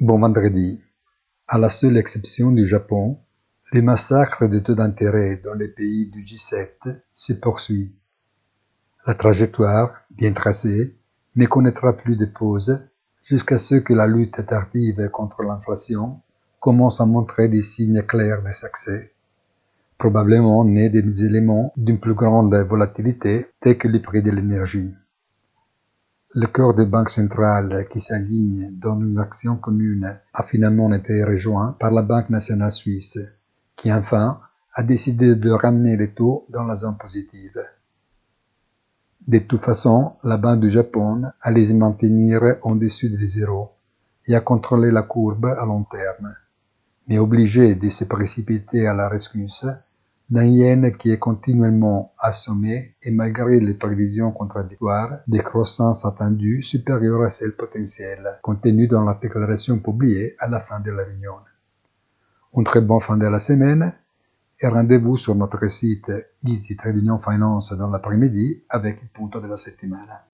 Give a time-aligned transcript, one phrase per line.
[0.00, 0.80] Bon vendredi.
[1.46, 3.18] À la seule exception du Japon,
[3.70, 6.70] les massacres de taux d'intérêt dans les pays du G7
[7.12, 7.92] se poursuivent.
[9.06, 10.96] La trajectoire, bien tracée,
[11.36, 12.82] ne connaîtra plus de pause
[13.22, 16.22] jusqu'à ce que la lutte tardive contre l'inflation
[16.60, 19.12] commence à montrer des signes clairs de succès,
[19.98, 24.94] probablement nés des éléments d'une plus grande volatilité tels que les prix de l'énergie.
[26.32, 31.72] Le corps des banques centrales qui s'alignent dans une action commune a finalement été rejoint
[31.80, 33.18] par la Banque nationale suisse,
[33.74, 34.40] qui enfin
[34.72, 37.60] a décidé de ramener les taux dans la zone positive.
[39.26, 43.72] De toute façon, la Banque du Japon allait se maintenir en dessus des zéro
[44.28, 46.36] et à contrôler la courbe à long terme,
[47.08, 49.66] mais obligée de se précipiter à la rescousse
[50.30, 57.24] d'un yen qui est continuellement assommé et malgré les prévisions contradictoires, des croissances attendues supérieures
[57.24, 61.34] à celles potentielles, contenues dans la déclaration publiée à la fin de la réunion.
[62.56, 63.92] Une très bonne fin de la semaine
[64.60, 66.12] et rendez-vous sur notre site
[66.44, 70.26] Easy Trading Finance dans l'après-midi avec le punto de la settimana.